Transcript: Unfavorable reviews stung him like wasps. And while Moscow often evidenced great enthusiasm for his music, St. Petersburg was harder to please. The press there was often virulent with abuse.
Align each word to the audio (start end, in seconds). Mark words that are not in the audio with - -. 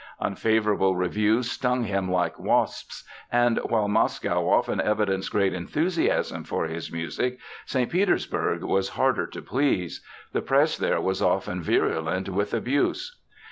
Unfavorable 0.19 0.95
reviews 0.95 1.51
stung 1.51 1.83
him 1.83 2.09
like 2.09 2.39
wasps. 2.39 3.03
And 3.31 3.59
while 3.59 3.87
Moscow 3.87 4.49
often 4.49 4.81
evidenced 4.81 5.31
great 5.31 5.53
enthusiasm 5.53 6.43
for 6.43 6.65
his 6.65 6.91
music, 6.91 7.37
St. 7.67 7.87
Petersburg 7.91 8.63
was 8.63 8.89
harder 8.97 9.27
to 9.27 9.41
please. 9.43 10.03
The 10.33 10.41
press 10.41 10.75
there 10.75 10.99
was 11.01 11.21
often 11.21 11.61
virulent 11.61 12.29
with 12.29 12.51
abuse. 12.51 13.19